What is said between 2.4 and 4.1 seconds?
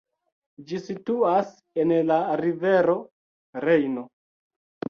rivero Rejno.